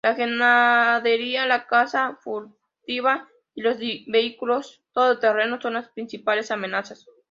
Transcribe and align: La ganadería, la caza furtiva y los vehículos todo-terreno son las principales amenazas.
La 0.03 0.15
ganadería, 0.15 1.45
la 1.45 1.67
caza 1.67 2.15
furtiva 2.21 3.29
y 3.53 3.61
los 3.61 3.77
vehículos 4.07 4.83
todo-terreno 4.93 5.61
son 5.61 5.75
las 5.75 5.89
principales 5.89 6.49
amenazas. 6.49 7.05